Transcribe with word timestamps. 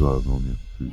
Histoire 0.00 0.20
d'en 0.22 0.40
dire 0.40 0.56
plus. 0.78 0.92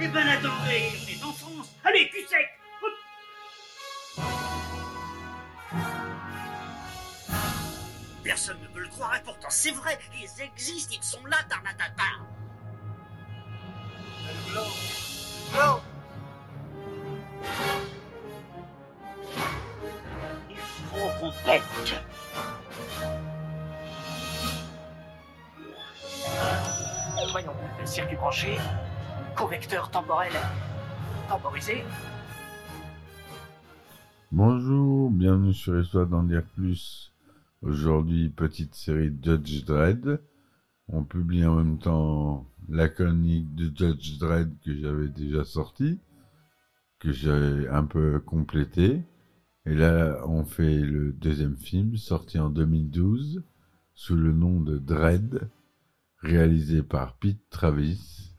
Eh 0.00 0.08
ben 0.08 0.26
on 0.44 0.70
est 0.70 1.22
en 1.22 1.32
France. 1.34 1.74
Allez, 1.84 2.08
cul 2.08 2.24
sec. 2.26 2.48
Personne 8.24 8.56
ne 8.62 8.68
me 8.74 8.80
le 8.80 8.88
croire 8.88 9.14
et 9.14 9.22
pourtant 9.22 9.48
c'est 9.50 9.72
vrai, 9.72 9.98
ils 10.14 10.42
existent, 10.42 10.94
ils 10.98 11.04
sont 11.04 11.26
là, 11.26 11.36
Tarnatata 11.50 12.17
Voyons, 27.30 27.52
circuit 27.84 28.16
branché, 28.16 28.56
correcteur 29.36 29.90
temporel 29.90 30.32
temporisé. 31.28 31.84
Bonjour, 34.32 35.10
bienvenue 35.10 35.52
sur 35.52 35.78
Histoire 35.78 36.06
d'en 36.06 36.22
dire 36.22 36.42
plus. 36.54 37.12
Aujourd'hui, 37.60 38.30
petite 38.30 38.74
série 38.74 39.12
Judge 39.22 39.64
Dredd. 39.66 40.22
On 40.88 41.04
publie 41.04 41.44
en 41.44 41.56
même 41.56 41.78
temps 41.78 42.46
la 42.66 42.88
chronique 42.88 43.54
de 43.54 43.70
Judge 43.76 44.18
Dredd 44.18 44.50
que 44.64 44.74
j'avais 44.74 45.08
déjà 45.08 45.44
sortie, 45.44 46.00
que 46.98 47.12
j'ai 47.12 47.68
un 47.68 47.84
peu 47.84 48.20
complété. 48.20 49.02
Et 49.66 49.74
là, 49.74 50.22
on 50.26 50.44
fait 50.44 50.78
le 50.78 51.12
deuxième 51.12 51.56
film, 51.56 51.94
sorti 51.98 52.38
en 52.38 52.48
2012, 52.48 53.42
sous 53.92 54.16
le 54.16 54.32
nom 54.32 54.60
de 54.60 54.78
Dredd, 54.78 55.50
réalisé 56.20 56.82
par 56.82 57.18
Pete 57.18 57.48
Travis, 57.50 58.34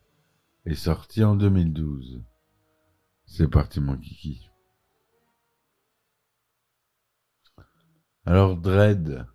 et 0.65 0.75
sorti 0.75 1.23
en 1.23 1.35
2012. 1.35 2.23
C'est 3.25 3.47
parti 3.47 3.79
mon 3.79 3.97
kiki. 3.97 4.49
Alors 8.25 8.57
Dredd, 8.57 9.25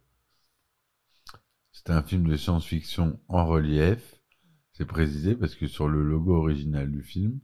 c'est 1.73 1.91
un 1.91 2.03
film 2.03 2.29
de 2.29 2.37
science-fiction 2.37 3.21
en 3.29 3.47
relief. 3.47 4.21
C'est 4.73 4.85
précisé 4.85 5.35
parce 5.35 5.55
que 5.55 5.67
sur 5.67 5.89
le 5.89 6.03
logo 6.03 6.37
original 6.37 6.91
du 6.91 7.03
film, 7.03 7.41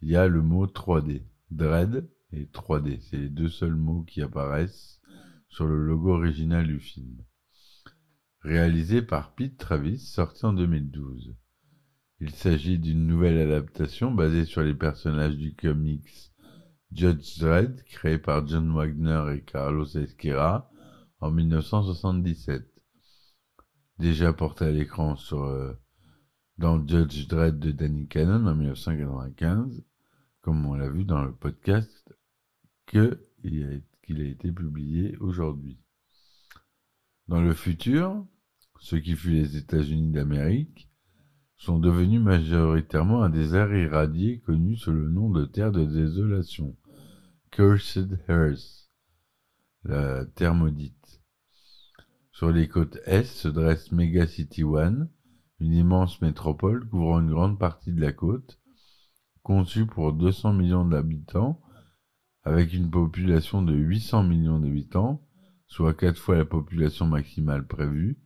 il 0.00 0.10
y 0.10 0.16
a 0.16 0.26
le 0.26 0.42
mot 0.42 0.66
3D. 0.66 1.24
Dredd 1.50 2.08
et 2.32 2.46
3D, 2.46 3.00
c'est 3.00 3.18
les 3.18 3.28
deux 3.28 3.48
seuls 3.48 3.76
mots 3.76 4.02
qui 4.02 4.22
apparaissent 4.22 5.00
sur 5.48 5.66
le 5.66 5.78
logo 5.86 6.10
original 6.10 6.66
du 6.66 6.80
film. 6.80 7.22
Réalisé 8.42 9.02
par 9.02 9.36
Pete 9.36 9.56
Travis, 9.56 10.00
sorti 10.00 10.44
en 10.44 10.52
2012. 10.52 11.36
Il 12.18 12.30
s'agit 12.30 12.76
d'une 12.76 13.06
nouvelle 13.06 13.38
adaptation 13.38 14.10
basée 14.10 14.44
sur 14.44 14.62
les 14.62 14.74
personnages 14.74 15.36
du 15.36 15.54
comics 15.54 16.32
Judge 16.92 17.38
Dredd, 17.38 17.84
créé 17.84 18.18
par 18.18 18.44
John 18.48 18.74
Wagner 18.74 19.36
et 19.36 19.42
Carlos 19.42 19.86
Esquera 19.86 20.68
en 21.20 21.30
1977. 21.30 22.68
Déjà 23.98 24.32
porté 24.32 24.64
à 24.64 24.72
l'écran 24.72 25.14
euh, 25.34 25.72
dans 26.58 26.84
Judge 26.84 27.28
Dredd 27.28 27.60
de 27.60 27.70
Danny 27.70 28.08
Cannon 28.08 28.44
en 28.48 28.56
1995, 28.56 29.84
comme 30.40 30.66
on 30.66 30.74
l'a 30.74 30.90
vu 30.90 31.04
dans 31.04 31.24
le 31.24 31.32
podcast 31.32 32.12
qu'il 32.86 33.18
a 34.08 34.24
été 34.24 34.50
publié 34.50 35.16
aujourd'hui. 35.18 35.78
Dans 37.28 37.40
le 37.40 37.54
futur, 37.54 38.26
ce 38.82 38.96
qui 38.96 39.14
fut 39.14 39.30
les 39.30 39.56
États-Unis 39.56 40.10
d'Amérique 40.10 40.90
sont 41.56 41.78
devenus 41.78 42.20
majoritairement 42.20 43.22
un 43.22 43.30
désert 43.30 43.72
irradié 43.72 44.40
connu 44.40 44.76
sous 44.76 44.90
le 44.90 45.08
nom 45.08 45.30
de 45.30 45.44
terre 45.44 45.70
de 45.70 45.84
désolation, 45.84 46.76
Cursed 47.52 48.18
Earth, 48.28 48.90
la 49.84 50.26
terre 50.26 50.56
maudite. 50.56 51.22
Sur 52.32 52.50
les 52.50 52.66
côtes 52.66 52.98
est 53.04 53.22
se 53.22 53.46
dresse 53.46 53.92
Mega 53.92 54.26
City 54.26 54.64
One, 54.64 55.08
une 55.60 55.74
immense 55.74 56.20
métropole 56.20 56.88
couvrant 56.88 57.20
une 57.20 57.30
grande 57.30 57.60
partie 57.60 57.92
de 57.92 58.00
la 58.00 58.12
côte, 58.12 58.58
conçue 59.44 59.86
pour 59.86 60.12
200 60.12 60.54
millions 60.54 60.84
d'habitants, 60.84 61.62
avec 62.42 62.74
une 62.74 62.90
population 62.90 63.62
de 63.62 63.74
800 63.74 64.24
millions 64.24 64.58
d'habitants, 64.58 65.24
soit 65.68 65.94
quatre 65.94 66.18
fois 66.18 66.36
la 66.36 66.44
population 66.44 67.06
maximale 67.06 67.64
prévue. 67.64 68.18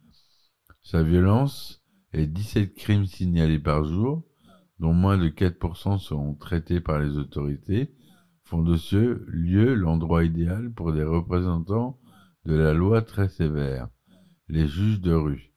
Sa 0.86 1.02
violence 1.02 1.82
et 2.12 2.28
17 2.28 2.76
crimes 2.76 3.06
signalés 3.06 3.58
par 3.58 3.82
jour, 3.82 4.22
dont 4.78 4.92
moins 4.92 5.18
de 5.18 5.28
4% 5.28 5.98
seront 5.98 6.34
traités 6.34 6.80
par 6.80 7.00
les 7.00 7.18
autorités, 7.18 7.92
font 8.44 8.62
de 8.62 8.76
ce 8.76 9.20
lieu 9.26 9.74
l'endroit 9.74 10.22
idéal 10.22 10.72
pour 10.72 10.92
des 10.92 11.02
représentants 11.02 11.98
de 12.44 12.54
la 12.54 12.72
loi 12.72 13.02
très 13.02 13.28
sévère, 13.28 13.88
les 14.46 14.68
juges 14.68 15.00
de 15.00 15.12
rue. 15.12 15.52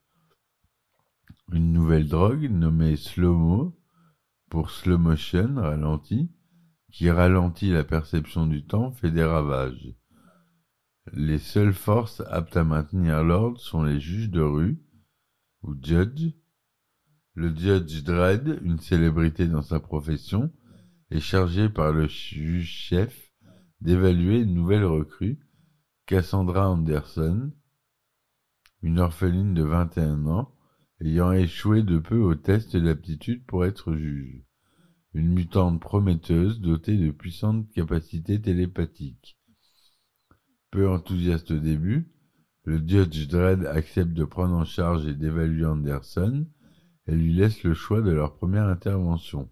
Une 1.52 1.74
nouvelle 1.74 2.08
drogue 2.08 2.50
nommée 2.50 2.96
slow-mo, 2.96 3.80
pour 4.50 4.72
slow 4.72 4.98
motion 4.98 5.54
ralenti, 5.58 6.32
qui 6.92 7.12
ralentit 7.12 7.70
la 7.70 7.84
perception 7.84 8.48
du 8.48 8.66
temps, 8.66 8.90
fait 8.94 9.12
des 9.12 9.26
ravages. 9.26 9.94
Les 11.14 11.38
seules 11.38 11.74
forces 11.74 12.24
aptes 12.32 12.58
à 12.58 12.64
maintenir 12.64 13.24
l'ordre 13.24 13.60
sont 13.60 13.84
les 13.84 14.00
juges 14.00 14.32
de 14.32 14.42
rue, 14.42 14.84
ou 15.64 15.75
judge. 15.81 16.34
Le 17.34 17.56
judge 17.56 18.03
Dredd, 18.03 18.59
une 18.64 18.80
célébrité 18.80 19.47
dans 19.47 19.62
sa 19.62 19.80
profession, 19.80 20.52
est 21.12 21.20
chargé 21.20 21.70
par 21.70 21.92
le 21.92 22.08
juge-chef 22.08 23.31
d'évaluer 23.81 24.42
une 24.42 24.53
nouvelle 24.53 24.86
recrue, 24.86 25.40
Cassandra 26.06 26.69
Anderson, 26.69 27.52
une 28.81 29.00
orpheline 29.00 29.53
de 29.53 29.64
21 29.64 30.25
ans, 30.28 30.53
ayant 31.02 31.31
échoué 31.31 31.84
de 31.84 31.98
peu 31.98 32.18
au 32.18 32.36
test 32.36 32.75
d'aptitude 32.75 33.46
pour 33.46 33.66
être 33.66 33.96
juge. 33.96 34.44
Une 35.14 35.34
mutante 35.34 35.80
prometteuse 35.80 36.59
dotée 36.59 36.98
de 36.98 37.12
puissantes 37.12 37.69
capacités 37.72 38.42
télépathiques. 38.42 39.40
Peu 40.72 40.88
enthousiaste 40.90 41.52
au 41.52 41.59
début, 41.59 42.12
le 42.66 42.78
Judge 42.78 43.28
Dredd 43.28 43.66
accepte 43.66 44.14
de 44.14 44.25
prendre 44.25 44.56
en 44.56 44.66
charge 44.66 45.06
et 45.06 45.14
d'évaluer 45.14 45.66
Anderson 45.66 46.46
et 47.08 47.16
lui 47.16 47.34
laisse 47.34 47.64
le 47.64 47.74
choix 47.74 48.02
de 48.02 48.12
leur 48.12 48.36
première 48.36 48.68
intervention. 48.68 49.50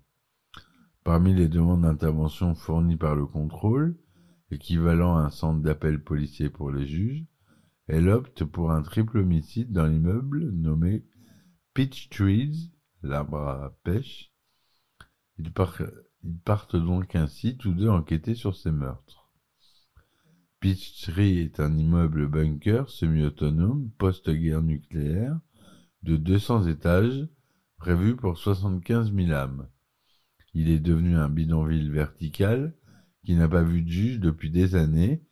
Parmi 1.03 1.33
les 1.33 1.47
demandes 1.47 1.83
d'intervention 1.83 2.53
fournies 2.53 2.97
par 2.97 3.15
le 3.15 3.25
contrôle, 3.25 3.97
équivalent 4.51 5.17
à 5.17 5.21
un 5.21 5.29
centre 5.29 5.61
d'appel 5.61 6.03
policier 6.03 6.49
pour 6.49 6.71
les 6.71 6.85
juges, 6.85 7.25
elle 7.87 8.09
opte 8.09 8.43
pour 8.43 8.71
un 8.71 8.81
triple 8.81 9.19
homicide 9.19 9.71
dans 9.71 9.87
l'immeuble 9.87 10.51
nommé 10.51 11.05
Peach 11.73 12.09
Trees, 12.09 12.73
l'arbre 13.01 13.37
à 13.37 13.77
pêche. 13.83 14.33
Ils 15.37 15.53
partent 15.53 16.75
donc 16.75 17.15
ainsi 17.15 17.57
tous 17.57 17.73
deux 17.73 17.89
enquêter 17.89 18.35
sur 18.35 18.55
ces 18.55 18.71
meurtres. 18.71 19.26
Peach 20.59 21.03
Tree 21.03 21.37
est 21.37 21.59
un 21.59 21.77
immeuble 21.77 22.27
bunker 22.27 22.89
semi-autonome 22.89 23.91
post-guerre 23.99 24.63
nucléaire 24.63 25.39
de 26.01 26.17
200 26.17 26.65
étages 26.65 27.27
prévu 27.77 28.15
pour 28.15 28.39
75 28.39 29.13
000 29.13 29.31
âmes. 29.33 29.69
Il 30.55 30.69
est 30.69 30.79
devenu 30.79 31.15
un 31.15 31.29
bidonville 31.29 31.91
vertical 31.91 32.73
qui 33.23 33.35
n'a 33.35 33.47
pas 33.47 33.61
vu 33.61 33.83
de 33.83 33.89
juge 33.89 34.19
depuis 34.19 34.49
des 34.49 34.73
années 34.73 35.23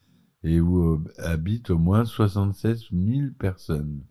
et 0.44 0.60
où 0.60 1.04
habitent 1.18 1.72
au 1.72 1.80
moins 1.80 2.06
76 2.06 2.90
000 2.92 3.32
personnes, 3.40 4.06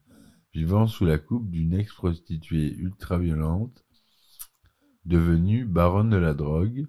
vivant 0.53 0.89
sous 0.89 1.05
la 1.05 1.19
coupe 1.19 1.49
d'une 1.49 1.75
ex-prostituée 1.75 2.75
ultra-violente, 2.75 3.85
devenue 5.05 5.65
baronne 5.65 6.11
de 6.11 6.17
la 6.17 6.35
drogue, 6.35 6.89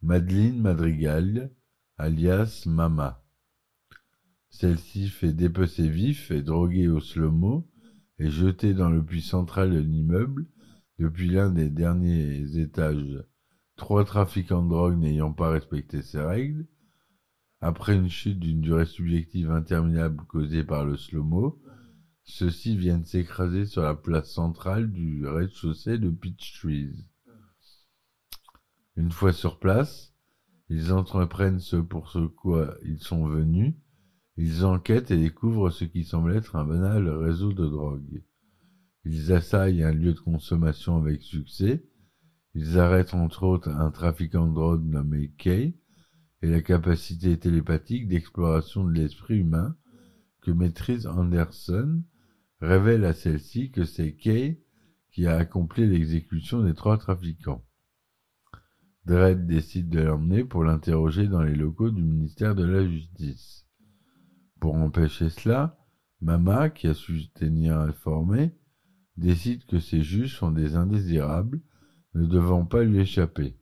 Madeleine 0.00 0.58
Madrigal, 0.58 1.50
alias 1.98 2.62
Mama. 2.64 3.22
Celle-ci 4.50 5.08
fait 5.08 5.32
dépecer 5.32 5.88
vif 5.88 6.30
et 6.30 6.42
droguer 6.42 6.88
au 6.88 7.00
slow-mo 7.00 7.68
et 8.18 8.30
jetée 8.30 8.74
dans 8.74 8.90
le 8.90 9.04
puits 9.04 9.22
central 9.22 9.72
de 9.72 9.78
l'immeuble 9.78 10.46
depuis 10.98 11.28
l'un 11.28 11.50
des 11.50 11.70
derniers 11.70 12.58
étages, 12.58 13.22
trois 13.76 14.04
trafiquants 14.04 14.64
de 14.64 14.70
drogue 14.70 14.98
n'ayant 14.98 15.32
pas 15.32 15.50
respecté 15.50 16.02
ces 16.02 16.20
règles, 16.20 16.66
après 17.60 17.96
une 17.96 18.08
chute 18.08 18.38
d'une 18.38 18.60
durée 18.60 18.86
subjective 18.86 19.50
interminable 19.50 20.24
causée 20.26 20.64
par 20.64 20.84
le 20.84 20.96
slow-mo, 20.96 21.60
ceux-ci 22.24 22.76
viennent 22.76 23.04
s'écraser 23.04 23.64
sur 23.64 23.82
la 23.82 23.94
place 23.94 24.30
centrale 24.30 24.90
du 24.92 25.26
rez-de-chaussée 25.26 25.98
de 25.98 26.10
Peach 26.10 26.58
Trees. 26.58 27.06
Une 28.96 29.12
fois 29.12 29.32
sur 29.32 29.58
place, 29.58 30.14
ils 30.68 30.92
entreprennent 30.92 31.60
ce 31.60 31.76
pour 31.76 32.10
ce 32.10 32.26
quoi 32.26 32.76
ils 32.84 32.98
sont 32.98 33.26
venus 33.26 33.74
Ils 34.40 34.64
enquêtent 34.64 35.10
et 35.10 35.16
découvrent 35.16 35.70
ce 35.70 35.84
qui 35.84 36.04
semble 36.04 36.32
être 36.32 36.54
un 36.54 36.64
banal 36.64 37.08
réseau 37.08 37.52
de 37.52 37.66
drogue. 37.66 38.22
Ils 39.04 39.32
assaillent 39.32 39.82
un 39.82 39.90
lieu 39.90 40.12
de 40.12 40.20
consommation 40.20 40.96
avec 40.96 41.22
succès. 41.22 41.84
Ils 42.54 42.78
arrêtent 42.78 43.14
entre 43.14 43.42
autres 43.42 43.68
un 43.68 43.90
trafiquant 43.90 44.46
de 44.46 44.54
drogue 44.54 44.84
nommé 44.84 45.32
Kay 45.38 45.76
et 46.42 46.46
la 46.46 46.62
capacité 46.62 47.36
télépathique 47.36 48.06
d'exploration 48.06 48.84
de 48.84 48.92
l'esprit 48.92 49.38
humain 49.38 49.76
que 50.40 50.52
maîtrise 50.52 51.08
Anderson 51.08 52.04
révèle 52.60 53.06
à 53.06 53.14
celle-ci 53.14 53.72
que 53.72 53.82
c'est 53.82 54.14
Kay 54.14 54.62
qui 55.10 55.26
a 55.26 55.36
accompli 55.36 55.84
l'exécution 55.84 56.62
des 56.62 56.74
trois 56.74 56.96
trafiquants. 56.96 57.64
Dredd 59.04 59.48
décide 59.48 59.88
de 59.88 59.98
l'emmener 59.98 60.44
pour 60.44 60.62
l'interroger 60.62 61.26
dans 61.26 61.42
les 61.42 61.56
locaux 61.56 61.90
du 61.90 62.02
ministère 62.02 62.54
de 62.54 62.64
la 62.64 62.88
Justice. 62.88 63.67
Pour 64.60 64.74
empêcher 64.74 65.30
cela, 65.30 65.78
Mama, 66.20 66.70
qui 66.70 66.88
a 66.88 66.94
su 66.94 67.28
tenir 67.30 67.78
informé, 67.78 68.56
décide 69.16 69.64
que 69.66 69.78
ces 69.78 70.02
juges 70.02 70.36
sont 70.36 70.50
des 70.50 70.74
indésirables, 70.74 71.60
ne 72.14 72.26
devant 72.26 72.64
pas 72.64 72.82
lui 72.82 72.98
échapper. 72.98 73.56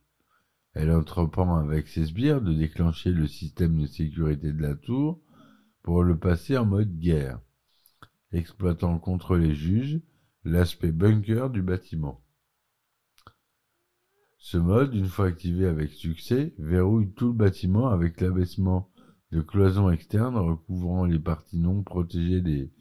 Elle 0.73 0.91
entreprend 0.91 1.57
avec 1.57 1.87
ses 1.87 2.05
sbires 2.05 2.41
de 2.41 2.53
déclencher 2.53 3.11
le 3.11 3.27
système 3.27 3.79
de 3.79 3.87
sécurité 3.87 4.53
de 4.53 4.61
la 4.61 4.75
tour 4.75 5.21
pour 5.83 6.03
le 6.03 6.17
passer 6.17 6.57
en 6.57 6.65
mode 6.65 6.97
guerre, 6.99 7.39
exploitant 8.31 8.99
contre 8.99 9.37
les 9.37 9.55
juges 9.55 10.01
l'aspect 10.43 10.91
bunker 10.91 11.49
du 11.49 11.61
bâtiment. 11.61 12.23
Ce 14.37 14.57
mode, 14.57 14.93
une 14.93 15.07
fois 15.07 15.27
activé 15.27 15.67
avec 15.67 15.91
succès, 15.91 16.53
verrouille 16.57 17.11
tout 17.13 17.27
le 17.27 17.33
bâtiment 17.33 17.89
avec 17.89 18.21
l'abaissement 18.21 18.91
de 19.31 19.41
cloisons 19.41 19.89
externes 19.89 20.37
recouvrant 20.37 21.05
les 21.05 21.19
parties 21.19 21.59
non 21.59 21.83
protégées 21.83 22.41
des 22.41 22.71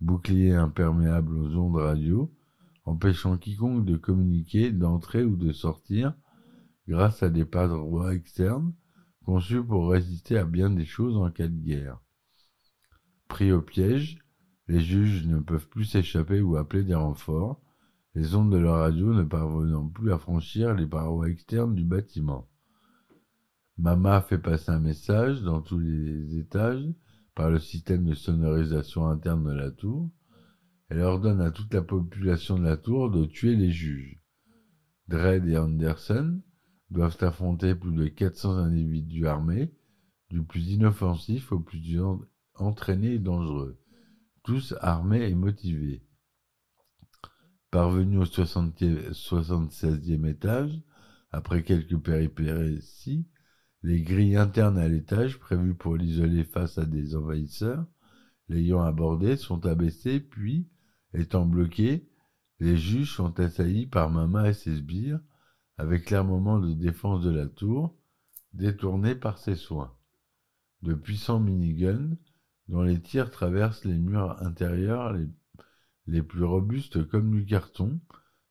boucliers 0.00 0.54
imperméables 0.54 1.36
aux 1.36 1.56
ondes 1.56 1.76
radio, 1.76 2.32
empêchant 2.84 3.36
quiconque 3.36 3.84
de 3.84 3.96
communiquer, 3.96 4.70
d'entrer 4.70 5.24
ou 5.24 5.36
de 5.36 5.52
sortir 5.52 6.14
grâce 6.86 7.22
à 7.22 7.28
des 7.28 7.44
parois 7.44 8.14
externes 8.14 8.72
conçus 9.24 9.62
pour 9.62 9.90
résister 9.90 10.38
à 10.38 10.44
bien 10.44 10.70
des 10.70 10.86
choses 10.86 11.16
en 11.16 11.30
cas 11.30 11.48
de 11.48 11.60
guerre. 11.60 12.00
Pris 13.28 13.52
au 13.52 13.60
piège, 13.60 14.18
les 14.68 14.80
juges 14.80 15.26
ne 15.26 15.38
peuvent 15.38 15.68
plus 15.68 15.84
s'échapper 15.84 16.40
ou 16.40 16.56
appeler 16.56 16.82
des 16.82 16.94
renforts, 16.94 17.60
les 18.14 18.34
ondes 18.34 18.50
de 18.50 18.56
leur 18.56 18.76
radio 18.76 19.12
ne 19.12 19.24
parvenant 19.24 19.86
plus 19.86 20.12
à 20.12 20.18
franchir 20.18 20.74
les 20.74 20.86
parois 20.86 21.28
externes 21.28 21.74
du 21.74 21.84
bâtiment. 21.84 22.48
Mama 23.78 24.20
fait 24.22 24.38
passer 24.38 24.72
un 24.72 24.80
message 24.80 25.42
dans 25.42 25.62
tous 25.62 25.78
les 25.78 26.36
étages 26.36 26.84
par 27.36 27.48
le 27.48 27.60
système 27.60 28.06
de 28.06 28.14
sonorisation 28.14 29.06
interne 29.06 29.44
de 29.44 29.52
la 29.52 29.70
tour. 29.70 30.10
Elle 30.88 31.02
ordonne 31.02 31.40
à 31.40 31.52
toute 31.52 31.72
la 31.72 31.82
population 31.82 32.58
de 32.58 32.64
la 32.64 32.76
tour 32.76 33.08
de 33.08 33.24
tuer 33.24 33.54
les 33.54 33.70
juges. 33.70 34.20
Dredd 35.06 35.46
et 35.46 35.56
Anderson 35.56 36.42
doivent 36.90 37.18
affronter 37.20 37.76
plus 37.76 37.92
de 37.92 38.08
400 38.08 38.56
individus 38.56 39.28
armés, 39.28 39.72
du 40.28 40.42
plus 40.42 40.72
inoffensif 40.72 41.52
au 41.52 41.60
plus 41.60 42.00
entraîné 42.56 43.12
et 43.14 43.20
dangereux, 43.20 43.78
tous 44.42 44.74
armés 44.80 45.28
et 45.28 45.36
motivés. 45.36 46.04
Parvenus 47.70 48.18
au 48.18 48.24
76e 48.24 50.26
étage, 50.26 50.82
après 51.30 51.62
quelques 51.62 51.98
péripéties, 51.98 53.28
les 53.82 54.02
grilles 54.02 54.36
internes 54.36 54.78
à 54.78 54.88
l'étage, 54.88 55.38
prévues 55.38 55.74
pour 55.74 55.96
l'isoler 55.96 56.44
face 56.44 56.78
à 56.78 56.84
des 56.84 57.14
envahisseurs, 57.14 57.86
l'ayant 58.48 58.82
abordé, 58.82 59.36
sont 59.36 59.66
abaissées, 59.66 60.18
puis, 60.20 60.68
étant 61.14 61.46
bloqués, 61.46 62.08
les 62.58 62.76
juges 62.76 63.14
sont 63.14 63.38
assaillis 63.38 63.86
par 63.86 64.10
Mama 64.10 64.48
et 64.48 64.54
ses 64.54 64.76
sbires, 64.76 65.20
avec 65.76 66.10
l'armement 66.10 66.58
de 66.58 66.72
défense 66.72 67.22
de 67.22 67.30
la 67.30 67.46
tour, 67.46 67.96
détourné 68.52 69.14
par 69.14 69.38
ses 69.38 69.54
soins. 69.54 69.94
De 70.82 70.94
puissants 70.94 71.40
miniguns, 71.40 72.16
dont 72.66 72.82
les 72.82 73.00
tirs 73.00 73.30
traversent 73.30 73.84
les 73.84 73.96
murs 73.96 74.42
intérieurs 74.42 75.12
les, 75.12 75.28
les 76.06 76.22
plus 76.22 76.44
robustes 76.44 77.06
comme 77.06 77.30
du 77.30 77.46
carton, 77.46 78.00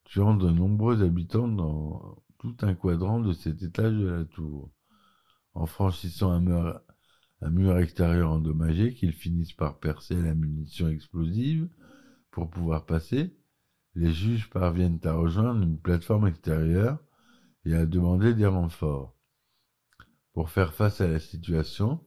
tuant 0.06 0.36
de 0.36 0.50
nombreux 0.50 1.04
habitants 1.04 1.50
dans 1.50 2.24
tout 2.40 2.56
un 2.62 2.76
quadrant 2.76 3.20
de 3.20 3.34
cet 3.34 3.62
étage 3.62 3.94
de 3.94 4.08
la 4.08 4.24
tour 4.24 4.72
en 5.58 5.66
franchissant 5.66 6.32
un 6.32 7.50
mur, 7.50 7.78
extérieur 7.80 8.30
endommagé 8.30 8.94
qu'ils 8.94 9.14
finissent 9.14 9.54
par 9.54 9.80
percer 9.80 10.16
la 10.16 10.36
munition 10.36 10.88
explosive 10.88 11.68
pour 12.30 12.52
pouvoir 12.52 12.86
passer, 12.86 13.36
les 13.96 14.14
juges 14.14 14.52
parviennent 14.52 15.00
à 15.04 15.14
rejoindre 15.14 15.64
une 15.64 15.80
plateforme 15.80 16.28
extérieure 16.28 17.00
et 17.66 17.74
à 17.74 17.88
demander 17.88 18.36
des 18.36 18.46
renforts. 18.46 19.16
Pour 20.34 20.52
faire 20.52 20.76
face 20.76 21.02
à 21.02 21.08
la 21.08 21.20
situation, 21.20 22.06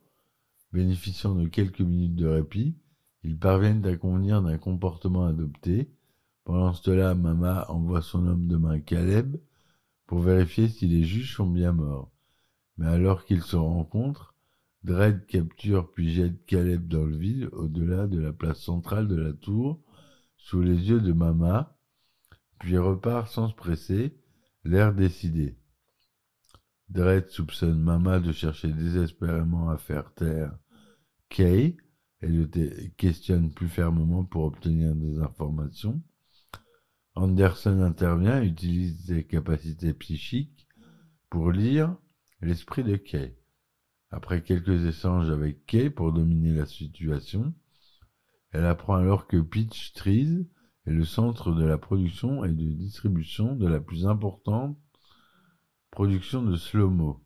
bénéficiant 0.73 1.35
de 1.35 1.49
quelques 1.49 1.81
minutes 1.81 2.15
de 2.15 2.29
répit, 2.29 2.77
ils 3.25 3.37
parviennent 3.37 3.85
à 3.85 3.97
convenir 3.97 4.43
d'un 4.43 4.59
comportement 4.59 5.27
adopté. 5.27 5.91
Pendant 6.45 6.73
cela, 6.73 7.17
Mama 7.17 7.67
envoie 7.69 8.01
son 8.01 8.29
homme 8.29 8.47
de 8.47 8.57
main 8.57 8.79
Caleb 8.79 9.37
pour 10.07 10.21
vérifier 10.21 10.69
si 10.69 10.87
les 10.87 11.03
juges 11.03 11.35
sont 11.35 11.51
bien 11.51 11.73
morts 11.73 12.13
mais 12.81 12.89
alors 12.89 13.27
qu'ils 13.27 13.43
se 13.43 13.57
rencontrent, 13.57 14.35
Dredd 14.85 15.27
capture 15.27 15.93
puis 15.93 16.15
jette 16.15 16.47
Caleb 16.47 16.89
dans 16.89 17.05
le 17.05 17.15
vide, 17.15 17.51
au-delà 17.53 18.07
de 18.07 18.19
la 18.19 18.33
place 18.33 18.59
centrale 18.59 19.07
de 19.07 19.17
la 19.17 19.35
tour, 19.35 19.83
sous 20.39 20.63
les 20.63 20.89
yeux 20.89 21.03
de 21.03 21.13
Mama, 21.13 21.77
puis 22.59 22.79
repart 22.79 23.29
sans 23.29 23.51
se 23.51 23.55
presser, 23.55 24.17
l'air 24.65 24.95
décidé. 24.95 25.59
Dredd 26.89 27.29
soupçonne 27.29 27.79
Mama 27.79 28.19
de 28.19 28.33
chercher 28.33 28.73
désespérément 28.73 29.69
à 29.69 29.77
faire 29.77 30.15
taire 30.15 30.57
Kay 31.29 31.77
et 32.23 32.29
le 32.29 32.47
questionne 32.97 33.53
plus 33.53 33.69
fermement 33.69 34.25
pour 34.25 34.45
obtenir 34.45 34.95
des 34.95 35.19
informations. 35.19 36.03
Anderson 37.15 37.83
intervient, 37.83 38.43
utilise 38.43 39.05
ses 39.05 39.25
capacités 39.25 39.93
psychiques 39.93 40.67
pour 41.29 41.53
lire, 41.53 41.95
l'esprit 42.41 42.85
de 42.85 42.97
Kay. 42.97 43.37
Après 44.11 44.43
quelques 44.43 44.85
échanges 44.87 45.31
avec 45.31 45.67
Kay 45.67 45.91
pour 45.91 46.13
dominer 46.13 46.53
la 46.53 46.67
situation, 46.67 47.55
elle 48.53 48.65
apprend 48.65 48.95
alors 48.95 49.27
que 49.27 49.41
Peach 49.41 49.93
Trees 49.93 50.49
est 50.87 50.93
le 50.93 51.05
centre 51.05 51.53
de 51.53 51.65
la 51.65 51.79
production 51.79 52.45
et 52.45 52.53
de 52.53 52.73
distribution 52.73 53.55
de 53.55 53.69
la 53.69 53.81
plus 53.81 54.07
importante 54.07 54.79
production 55.91 56.43
de 56.43 56.57
slow-mo. 56.57 57.23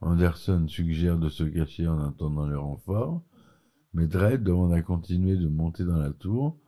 Anderson 0.00 0.66
suggère 0.68 1.18
de 1.18 1.28
se 1.28 1.44
cacher 1.44 1.88
en 1.88 2.00
attendant 2.00 2.46
le 2.46 2.58
renfort, 2.58 3.24
mais 3.92 4.06
Dredd 4.06 4.42
demande 4.42 4.72
à 4.72 4.82
continuer 4.82 5.36
de 5.36 5.48
monter 5.48 5.84
dans 5.84 5.96
la 5.96 6.12
tour 6.12 6.60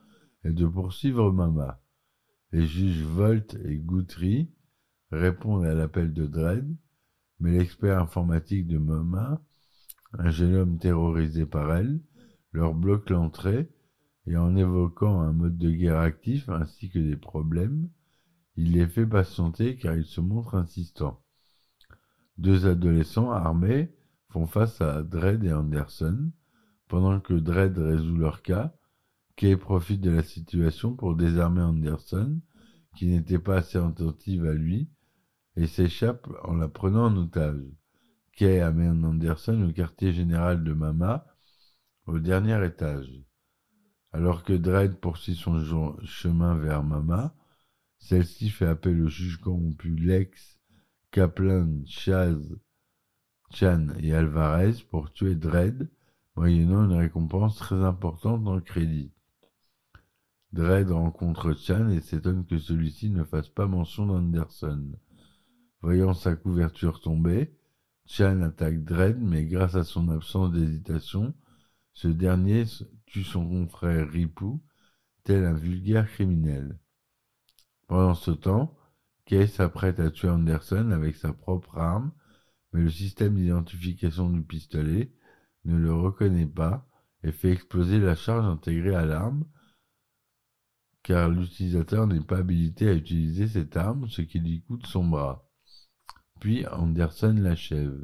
et 0.45 0.53
de 0.53 0.67
poursuivre 0.67 1.33
Mama. 1.33 1.81
Les 2.53 2.67
juges 2.67 3.03
Volt 3.03 3.57
et 3.65 3.77
Guthrie 3.77 4.51
répondent 5.13 5.65
à 5.65 5.75
l'appel 5.75 6.13
de 6.13 6.27
Dredd 6.27 6.77
mais 7.41 7.59
l'expert 7.59 7.99
informatique 8.01 8.67
de 8.67 8.79
Mama, 8.79 9.43
un 10.13 10.31
jeune 10.31 10.55
homme 10.55 10.79
terrorisé 10.79 11.47
par 11.47 11.75
elle, 11.75 12.01
leur 12.53 12.75
bloque 12.75 13.11
l'entrée 13.11 13.71
et 14.27 14.37
en 14.37 14.55
évoquant 14.57 15.21
un 15.21 15.33
mode 15.33 15.57
de 15.57 15.71
guerre 15.71 15.99
actif 15.99 16.49
ainsi 16.49 16.91
que 16.91 16.99
des 16.99 17.17
problèmes, 17.17 17.89
il 18.57 18.73
les 18.73 18.87
fait 18.87 19.07
patienter 19.07 19.77
car 19.77 19.97
ils 19.97 20.05
se 20.05 20.21
montrent 20.21 20.55
insistants. 20.55 21.23
Deux 22.37 22.67
adolescents 22.67 23.31
armés 23.31 23.95
font 24.29 24.47
face 24.47 24.81
à 24.81 25.03
Dredd 25.03 25.45
et 25.45 25.53
Anderson. 25.53 26.31
Pendant 26.89 27.21
que 27.21 27.35
Dredd 27.35 27.79
résout 27.79 28.17
leur 28.17 28.43
cas, 28.43 28.75
Kay 29.37 29.57
profite 29.57 30.01
de 30.01 30.11
la 30.11 30.23
situation 30.23 30.95
pour 30.95 31.17
désarmer 31.17 31.63
Anderson, 31.63 32.41
qui 32.97 33.07
n'était 33.07 33.39
pas 33.39 33.59
assez 33.59 33.79
attentive 33.79 34.45
à 34.45 34.53
lui, 34.53 34.91
et 35.61 35.67
s'échappe 35.67 36.27
en 36.45 36.55
la 36.55 36.69
prenant 36.69 37.07
en 37.07 37.17
otage. 37.19 37.63
Kay 38.33 38.61
amène 38.61 39.05
Anderson 39.05 39.69
au 39.69 39.73
quartier 39.73 40.13
général 40.13 40.65
de 40.65 40.73
Mama, 40.73 41.27
au 42.07 42.19
dernier 42.19 42.65
étage. 42.65 43.23
Alors 44.13 44.43
que 44.43 44.55
Dredd 44.55 44.95
poursuit 44.95 45.35
son 45.35 45.63
chemin 46.05 46.57
vers 46.57 46.83
Mama, 46.83 47.35
celle-ci 47.99 48.49
fait 48.49 48.67
appel 48.67 49.03
au 49.03 49.09
juge 49.09 49.37
corrompu 49.37 49.95
Lex, 49.95 50.59
Kaplan, 51.11 51.83
Chaz, 51.85 52.41
Chan 53.51 53.89
et 53.99 54.15
Alvarez 54.15 54.83
pour 54.91 55.13
tuer 55.13 55.35
Dredd, 55.35 55.91
moyennant 56.37 56.87
une 56.87 56.97
récompense 56.97 57.57
très 57.57 57.85
importante 57.85 58.49
en 58.49 58.61
crédit. 58.61 59.13
Dredd 60.53 60.91
rencontre 60.91 61.53
Chan 61.53 61.91
et 61.91 62.01
s'étonne 62.01 62.47
que 62.47 62.57
celui-ci 62.57 63.11
ne 63.11 63.25
fasse 63.25 63.51
pas 63.51 63.67
mention 63.67 64.07
d'Anderson. 64.07 64.93
Voyant 65.83 66.13
sa 66.13 66.37
couverture 66.37 67.01
tomber, 67.01 67.57
Chan 68.05 68.43
attaque 68.43 68.85
Dredd, 68.85 69.19
mais 69.19 69.45
grâce 69.47 69.77
à 69.77 69.85
son 69.85 70.09
absence 70.09 70.53
d'hésitation, 70.53 71.35
Ce 71.95 72.09
dernier 72.09 72.65
tue 73.07 73.25
son 73.25 73.49
confrère 73.49 74.09
Ripou, 74.11 74.63
tel 75.25 75.45
un 75.45 75.55
vulgaire 75.55 76.11
criminel. 76.11 76.79
Pendant 77.89 78.15
ce 78.15 78.31
temps, 78.31 78.77
Kay 79.25 79.47
s'apprête 79.49 80.01
à 80.01 80.11
tuer 80.11 80.29
Anderson 80.29 80.91
avec 80.93 81.17
sa 81.17 81.33
propre 81.33 81.79
arme, 81.79 82.13
mais 82.73 82.83
le 82.83 82.91
système 82.91 83.35
d'identification 83.35 84.31
du 84.31 84.43
pistolet 84.43 85.13
ne 85.65 85.77
le 85.77 85.93
reconnaît 85.93 86.47
pas 86.47 86.87
et 87.23 87.33
fait 87.33 87.53
exploser 87.53 87.99
la 87.99 88.15
charge 88.17 88.47
intégrée 88.47 88.95
à 88.95 89.05
l'arme, 89.05 89.45
car 91.03 91.29
l'utilisateur 91.29 92.07
n'est 92.07 92.21
pas 92.21 92.39
habilité 92.39 92.89
à 92.89 92.95
utiliser 92.95 93.49
cette 93.49 93.77
arme, 93.77 94.09
ce 94.09 94.23
qui 94.23 94.39
lui 94.39 94.63
coûte 94.63 94.87
son 94.87 95.05
bras. 95.05 95.50
Puis 96.41 96.67
Anderson 96.67 97.37
l'achève. 97.39 98.03